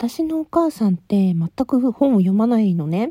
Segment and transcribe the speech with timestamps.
[0.00, 3.10] 私のお母さんって全く本を読まないのね。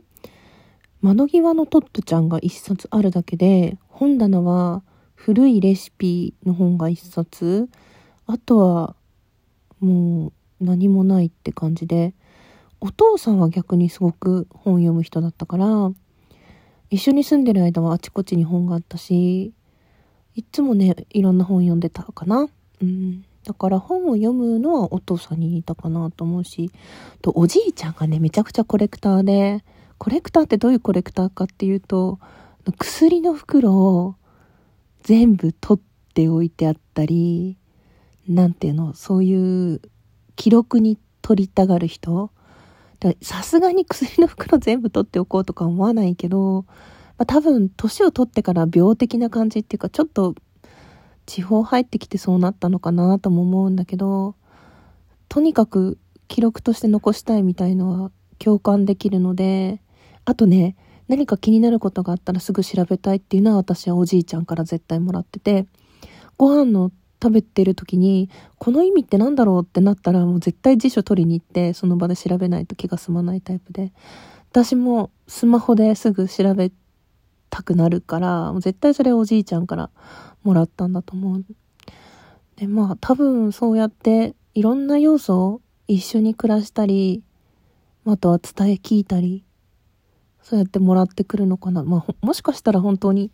[1.02, 4.84] 窓際のトットちゃんが一冊あるだけで、本棚は
[5.14, 7.68] 古いレシピの本が一冊、
[8.26, 8.96] あとは
[9.82, 10.28] も
[10.62, 12.14] う何もないって感じで、
[12.80, 15.92] お父さんは逆にすごく本を読む人だったから、
[16.90, 19.54] 一緒に住んでる間はあちこちに本があったし、
[20.36, 22.48] いつもね、いろんな本読んでたかな。
[22.82, 23.26] うん。
[23.48, 26.70] だから本を読むのはお父さんに似たかなと思うし、
[27.22, 29.64] とおじいちゃんがね、めちゃくちゃコレクターで、
[29.98, 32.20] コレクターってどういうコレクターかっていうと、
[32.78, 34.16] 薬の袋を
[35.04, 37.58] 全部取っておいてあったり、
[38.28, 39.82] なんていうの、そういう
[40.36, 42.30] 記録に取りたがる人。
[43.22, 46.66] さすがに薬の袋全部取っておこうとか思わないけど、
[47.18, 50.36] まあ、多分年を取ってから病的な感じっていうかちょっと
[51.28, 54.36] 地方入ってきてそうなったのかなとも思うんだけど
[55.30, 59.82] とにかく記録として残したいみたいのは共感できるので
[60.26, 60.76] あとね
[61.08, 65.68] 何か気になることがあったらすぐ調べたいっていうのは私はおじいちゃんから絶対もらってて
[66.38, 73.92] ご飯の食べてる時にこの意味って何だろうってなったらもう絶対辞書取りに行ってその場で調べないと気が済まないタイプで
[74.52, 76.72] 私もスマホですぐ調べ
[77.50, 79.90] たくなるからもう絶対それおじいちゃんから
[80.44, 81.46] もらったんだと思う
[82.56, 87.24] でまあ多分そうやっていろんな要素を一緒に暮らしたり
[88.06, 89.44] あとは伝え聞いたり
[90.42, 93.32] そうやってもらってくるのかなまあもしかしたら本当に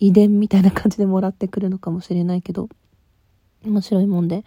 [0.00, 2.68] 遺伝みたいな感じでもらってくるのかもしれないけど
[3.64, 4.44] 面白いもんで。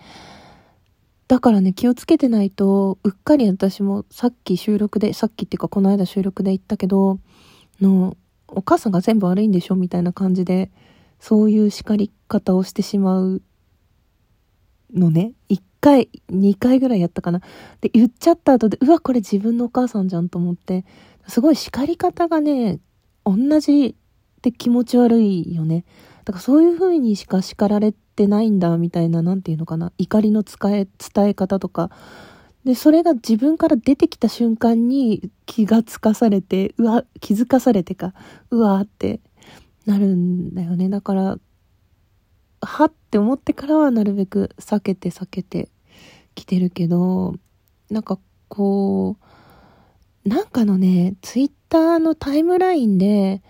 [1.27, 7.19] だからね、気をつけてないと、うっかり私もさっき収録で、さっきっていうかこの間収録で言ったけど、
[7.81, 8.15] の、
[8.47, 10.71] お母さんが全部悪いんでしょみたいな感じで、
[11.19, 13.41] そういう叱り方をしてしまう
[14.93, 15.33] のね。
[15.49, 17.41] 一回、二回ぐらいやったかな。
[17.81, 20.85] で、言っちゃった後で、うわ、これ自分のお母さんじゃんと思って、
[21.27, 22.79] すごい叱り方がね、
[23.25, 23.95] 同じ
[24.37, 25.83] って気持ち悪いよね。
[26.23, 29.91] だからそういう風にしか叱られてないんだみたいな、なんていうのかな。
[29.97, 31.89] 怒りの使え、伝え方とか。
[32.67, 38.13] で、それが自分から出てきた瞬間に気がつかされて、うわ、気づかされてか、
[38.51, 39.21] うわーって
[39.85, 40.89] なるんだよね。
[40.89, 41.37] だから、
[42.61, 45.69] はって思ってからはなるべく避けて避けて
[46.35, 47.35] きてるけど、
[47.89, 48.19] なんか
[48.49, 49.15] こ
[50.25, 53.41] う、なんかのね、ツイッターのタイムラインで、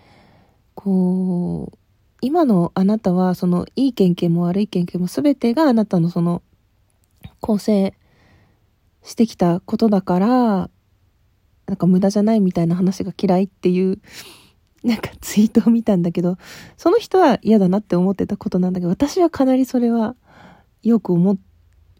[0.76, 1.78] こう、
[2.20, 6.40] 今のあなたは、その、いい経験も悪い経験も全てがあなたのその、
[7.40, 7.97] 構成
[9.08, 10.28] してきたことだから、
[11.66, 13.98] なんか無駄じゃないみたいな話が嫌いっていう、
[14.84, 16.36] なんかツイートを見たんだけど、
[16.76, 20.14] その人は嫌だなって思ってたことなんだけど、私はかなりそれは
[20.82, 21.38] よく思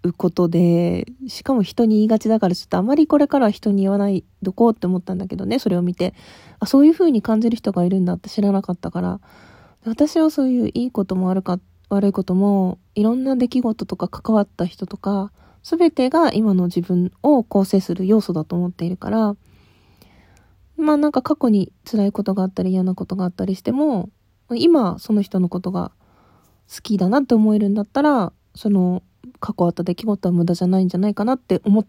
[0.05, 6.15] うことで、しかも人に言いがちだからちょっとあまりこれからは人に言わないどこうって思ったんだけどね、それを見て。
[6.61, 9.21] あ、そういう風に感じる人がいるんだって知らなかったから、
[9.85, 11.59] 私はそういういいこともあるか
[11.89, 15.33] 悪いこともいろんな出来事とか関わった人とか
[15.63, 19.37] 全てが今の自分を構成する要素だと思っているから
[20.77, 24.11] まあなんか過去に辛いことがあったり嫌なことがあったりしても
[24.55, 25.93] 今その人のことが
[26.73, 29.03] 好きだなって思えるんだったらその
[29.41, 31.87] 過去あった出来事は無駄じゃないんじゃないかなって思っ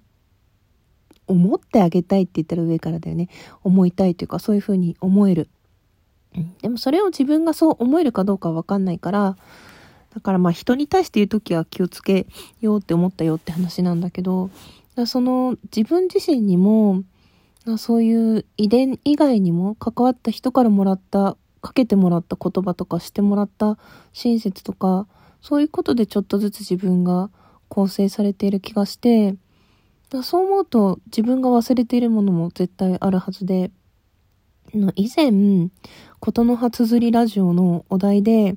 [1.29, 3.29] 思ってあげたいって言ったら上からだよね。
[3.63, 5.47] 思いたいというかそういうふうに思える。
[6.61, 9.37] でもそれを自分がそう思えるかどうかはわかんないから、
[10.13, 12.27] だからまあ人に対して言う時は気をつけ
[12.61, 14.49] ようって思ったよって話なんだけど、
[15.05, 17.03] その自分自身にも、
[17.77, 23.77] そういう遺伝以外にも関わった人からもらった、かけてもらった言葉とかしてもらった
[24.13, 25.07] 親切とか、
[25.41, 27.29] そういうことでちょっとずつ自分が
[27.67, 29.35] 構成されている気がして、
[30.23, 33.71] そう思うと自分が忘れているものも絶対あるはずで、
[34.95, 35.69] 以前、
[36.19, 38.55] ことの葉綴りラジオのお題で、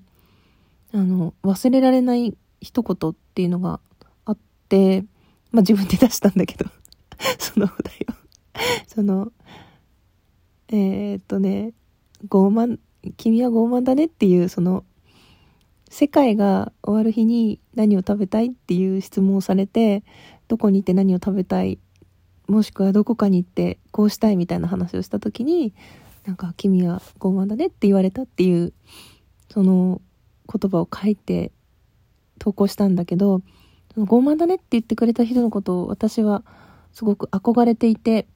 [0.92, 3.80] あの、忘れられない一言っていうのが
[4.25, 4.38] あっ
[4.69, 5.03] て、
[5.50, 6.70] まあ自分で出したんだけど。
[7.38, 8.22] そのお題を。
[8.87, 9.32] その、
[10.69, 11.72] えー、っとね、
[12.28, 12.78] 傲慢、
[13.17, 14.84] 君は傲慢だねっていう、その、
[15.88, 20.05] 世界が終わる日に何を食べたいっていう質問をされて、
[20.49, 21.78] どこに行って何を食べたい、
[22.49, 25.75] もしくはどこかに行ってこうしたいみたいな話をした時に、
[26.26, 28.72] なんか君は傲慢だねって言われたっていう
[29.50, 30.00] その
[30.50, 31.53] 言葉を書いて
[32.39, 33.43] 投稿したんだけど
[33.97, 36.43] 傲慢だねって言ってくれた人のことを私は
[36.93, 38.27] すごく憧れていて、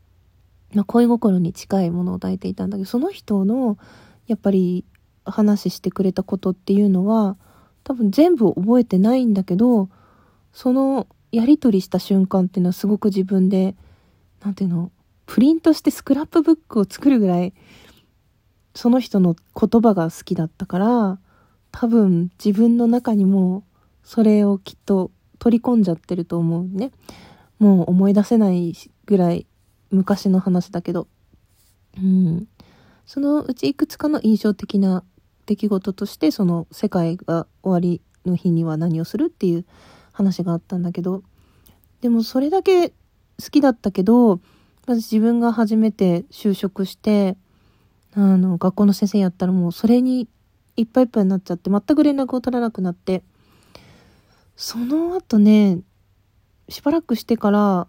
[0.75, 3.79] まあ、恋心に近いものを抱いていたんだけどその人の
[4.27, 4.85] やっぱり
[5.25, 7.37] 話してくれたことっていうのは
[7.85, 9.89] 多分全部覚えてないんだけど
[10.53, 13.77] そのやり取りした瞬間っていうのはすごく自分で
[14.47, 14.93] なんていうの、
[15.27, 17.53] プリントしてスクラップブックを作るぐらい、
[18.75, 21.19] その人の言葉が好きだったから、
[21.73, 23.65] 多分自分の中にも
[24.03, 26.93] それをきっと取り込んじゃってると思うね。
[27.59, 28.75] もう思い出せない
[29.05, 29.47] ぐらい
[29.91, 31.09] 昔の話だけど。
[31.99, 32.49] うん。
[33.07, 35.05] そのうちいくつかの印象的な
[35.47, 39.65] 出来事として、その世界が終わりの日には何をするっていう
[40.13, 41.23] 話があったんだけど、
[42.01, 42.95] でもそれだけ好
[43.51, 44.41] きだったけど、
[44.87, 47.37] まず自分が初めて就職して、
[48.15, 50.29] あの、学校の先生やったらもうそれに
[50.77, 53.23] いっぱいいっぱいになっちゃって、全く連絡を取らなくなって、
[54.57, 55.81] その後ね、
[56.69, 57.87] しばらくしてから、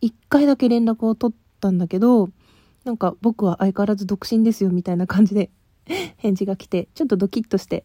[0.00, 2.30] 一回だけ連絡を取ったんだけど、
[2.84, 5.50] なんか僕は相変わらず独身ですよみたいな感じで
[6.16, 7.84] 返事が来て、ちょっとドキッとして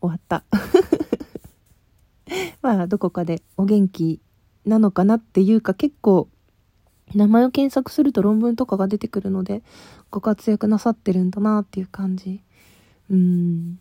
[0.00, 0.44] 終わった。
[2.62, 4.20] まあ、どこかでお元気
[4.64, 6.28] なのかなっていうか結構
[7.14, 9.62] 名前を検索すると論文とかが出てくるので
[10.10, 12.42] ご活躍なさってるんだなっていう感じ
[13.10, 13.78] うん。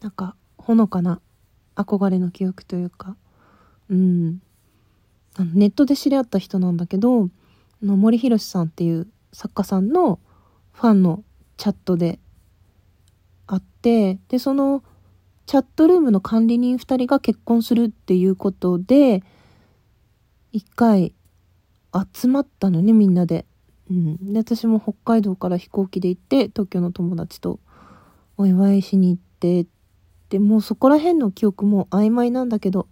[0.00, 1.20] なんかほのかな
[1.76, 3.16] 憧れの記憶というか。
[3.88, 4.40] うん。
[5.36, 7.28] あのネットで知り合った人なんだけど
[7.82, 10.20] の森博さんっていう作家さんの
[10.72, 11.24] ファンの
[11.56, 12.20] チャットで
[13.46, 14.82] あってでその
[15.46, 19.22] チャットルームの管理人2人が結婚するっていうことで
[20.52, 21.14] 一回
[22.12, 23.46] 集まったのねみんなで。
[23.90, 27.60] うん、で私も北海道から飛行機で行って東京の友達と
[28.36, 29.66] お祝いしに行って
[30.28, 32.88] でもうそこら辺の記憶も曖昧なんだけど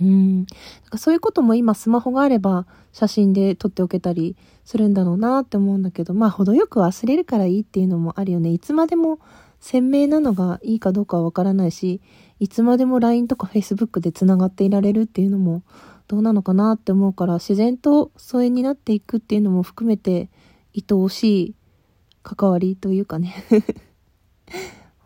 [0.00, 0.36] うん。
[0.38, 0.46] なん
[0.90, 8.50] かそういうことも今スマホがあれば写真で撮っておけたりするんだろうなって思うんだけどまあ程よく忘れるからいいっていうのもあるよね。
[8.50, 9.20] いつまでも
[9.60, 12.00] 鮮明なのがいいかどうかはわからないし
[12.38, 15.62] いつまでも LINE とか Facebook でつながっていられるっていうのも
[16.08, 20.30] どうなのかなって思うから自然と疎遠になっていくっていうのも含めて
[20.74, 21.54] 愛おしい
[22.22, 23.34] 関わりというかね。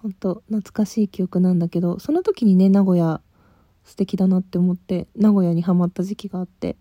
[0.02, 3.20] ほんと懐かしい記憶なんだけどその時にね名古屋
[3.84, 6.76] 素敵だなって思って名古屋にハマった時期があって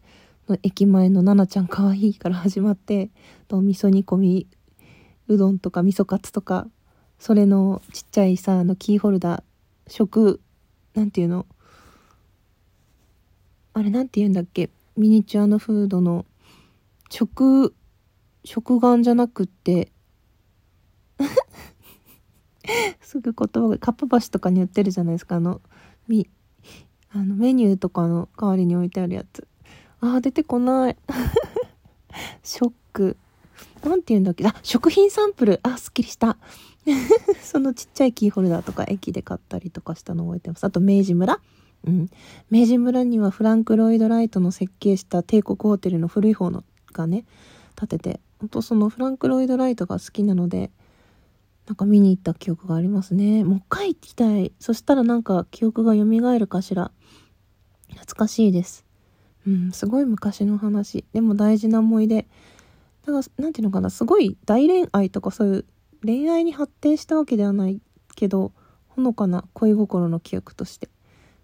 [0.62, 3.10] 駅前の奈々ちゃんかわいいから始まって
[3.48, 4.48] と味噌煮込み
[5.28, 6.68] うどんとか味噌カツとか
[7.18, 9.44] それのちっちゃいさあのキーホルダー
[9.88, 10.42] 食
[10.94, 11.46] なんていうの？
[13.74, 14.70] あれなんて言うんだっけ？
[14.98, 16.26] ミニチュアのフードの
[17.10, 17.74] 食
[18.44, 19.92] 食玩じゃなくって
[23.02, 25.36] すぐ言葉がかっぱ橋とかに売ってるじゃないですか。
[25.38, 25.62] あの
[26.08, 26.28] み
[27.12, 29.48] あのメニューとかの代わりに置いてあるやつ。
[30.00, 30.98] あー出てこない。
[32.44, 33.18] ショック。
[33.84, 34.46] なんて言うんだっけ？
[34.48, 35.60] あ食品サンプル。
[35.64, 36.38] あすっきりした。
[37.42, 40.64] そのちっちゃいキーホルダーとか駅で買ったりとかしたのを覚えてます。
[40.64, 41.40] あと明治村。
[41.86, 42.10] うん。
[42.50, 46.64] 明治村にはフランク・ロイド・ライトの設計した帝国ホテルの古い方の
[46.94, 47.26] がね、
[47.76, 50.72] 建てて、ほんとそのフランク・ロイド・ライトが好きなので、
[51.68, 53.44] なんか見に行った記憶がありますね。
[53.44, 54.52] もう一回行きたい。
[54.60, 56.04] そしたらなんか記憶が蘇
[56.40, 56.92] るかしら。
[57.90, 58.86] 懐かしいです。
[59.48, 61.06] うん、すごい昔の話。
[61.14, 62.28] でも大事な思い出。
[63.06, 65.66] だから、なんていうのかな、すごい大恋愛とかそういう
[66.04, 67.82] 恋愛に発展したわけではない
[68.16, 68.52] けど、
[68.88, 70.90] ほのかな恋心の記憶として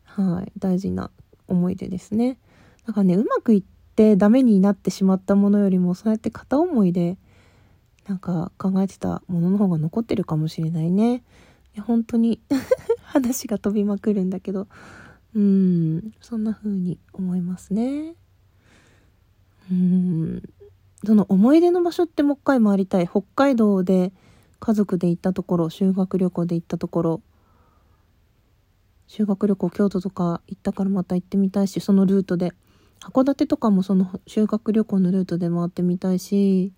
[0.03, 1.11] はい、大事な
[1.47, 2.39] 思い出ですね。
[2.85, 3.63] だからね、うまくいっ
[3.95, 7.17] てダメになってしまったものよりも、そうやって片思いで、
[8.09, 11.17] なんか考えてたものの方が残ってるかもしれないね。
[11.75, 12.41] いや、本当に。
[13.03, 14.67] 話が飛びまくるんだけど、
[15.35, 18.15] うん、そんな風に思いますね。
[19.71, 20.43] うん、
[21.05, 23.07] その思い出の場所ってもう一回回りたい。
[23.07, 24.11] 北海道で
[24.59, 27.21] 家族で行ったところ、修学旅行で行ったところ、
[29.05, 32.53] 修学旅行京都とか行ったからまた行ってみたいしそのルートで。
[33.01, 36.73] 函館とかもその修学旅行のルートで回ってみたいし。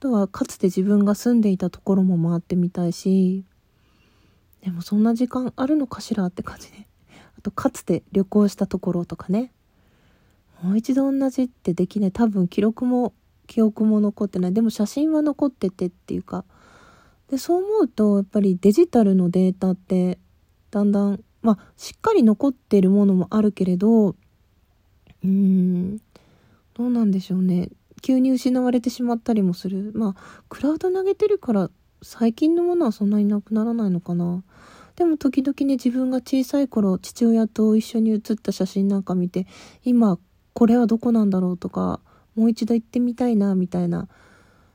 [0.00, 3.44] とはかつて自分が住んでいたところも回ってみたいし
[4.62, 6.86] でもそんな時間あるのかしらって感じで。
[7.38, 9.52] あとかつて旅行したところとかね。
[10.62, 12.12] もう一度同じってできない。
[12.12, 13.12] 多分記録も
[13.46, 14.52] 記憶も残ってない。
[14.52, 16.44] でも写真は残っててっていうか。
[17.28, 20.18] でそう思うとやっぱりデジタルのデータって
[20.70, 25.98] だんだんまあ、しっかり残ってるものもあるけれど、うーん、
[26.74, 27.70] どうなんでしょうね。
[28.02, 29.92] 急に失われてしまったりもする。
[29.94, 31.70] まあ、クラウド投げてるから
[32.02, 34.42] 最近のものはそんなになくならないのかな。
[34.96, 39.46] でも時々ね、自分が小さい頃、父親と一緒に写った写真なんか見て、
[39.84, 40.18] 今、
[40.54, 42.00] これはどこなんだろうとか、
[42.34, 44.08] もう一度行ってみたいな、みたいな。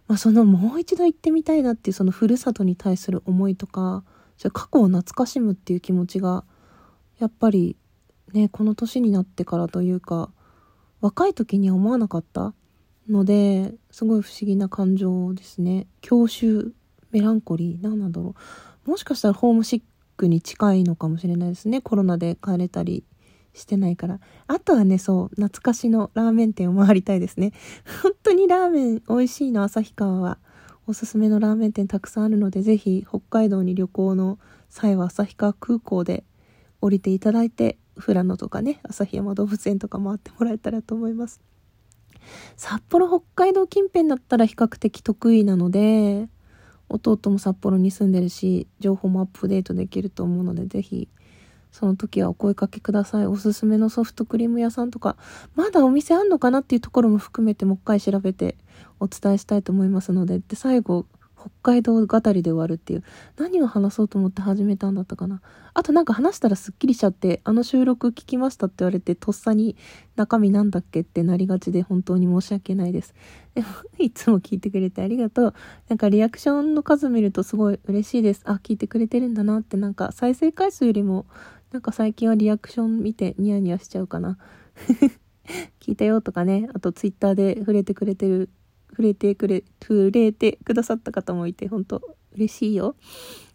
[0.08, 4.04] まあ、そのもう一度行ってみたいなっていうそのふるさとに対する思いとか、
[4.50, 6.44] 過去を懐かしむっていう気持ちが
[7.20, 7.78] やっぱり
[8.34, 10.32] ねこの年になってからというか
[11.02, 12.54] 若い時には思わなかった
[13.12, 15.88] ので、すごい不思議な感情ですね。
[16.02, 16.72] 郷愁、
[17.12, 18.36] メランコリー、何なんだろ
[18.88, 18.90] う。
[18.90, 19.82] もしかしたらホームシッ
[20.18, 21.82] クに近いのかもしれないですね。
[21.82, 23.04] コロナで帰れたり
[23.54, 24.20] してないから。
[24.48, 27.52] あとはね、そう、懐かしのラーメン店を回りたいですね。
[28.02, 30.38] 本当にラーメン美味しいの、旭川は。
[30.88, 34.40] おすすめのラーメン店たくさんあるので、ぜひ北海道に旅行の
[34.70, 36.24] 際は旭川空港で
[36.82, 41.42] 降りていただいて、富良野とかね、旭山動物園とか回ってもらえたらと思います。
[42.56, 46.28] 札幌、北海道近辺だったら比較的得意なので、
[46.90, 51.08] 弟も札幌に住んでるし、情報もアップデートできると思うので、是非、
[51.72, 53.28] その時はお声かけください。
[53.28, 55.16] おすすめのソフトクリーム屋さんとか、
[55.56, 58.58] まだお店あんのかなっていうところも含めてもう一回調べて
[59.00, 61.06] お伝えしたいと思いますので、で、最後、
[61.42, 63.04] 北海道語りで終わるっていう。
[63.38, 65.42] 何を話そうと思って始めたんだったかな。
[65.74, 69.76] あとなんか話したらすっきりしちゃって、あの収録聞きましたって言われて、とっさに
[70.16, 73.16] 中身なんだっけってなりがちで本当に申し訳ないです。
[73.56, 73.68] でも、
[73.98, 75.54] いつも聞いてくれてありがとう。
[75.90, 78.42] なんかリアクションの数見るとすごい嬉しいです。
[78.46, 81.26] あ、聞いてくれてるんだなってなんか再生回数よりも、
[81.72, 84.38] なんか最近はリアクション見てニヤニヤしちゃうかな。
[85.80, 88.50] 聞いたよとかね、あとツイッターで触れてくれてる
[88.92, 92.02] 触れてくれ、触れてくださった方もいて、本当
[92.36, 92.96] 嬉しいよ。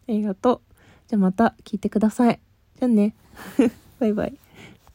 [0.09, 0.75] ありがとう。
[1.09, 2.41] じゃあまた聞いてください。
[2.79, 3.15] じゃあね。
[3.99, 4.39] バイバイ。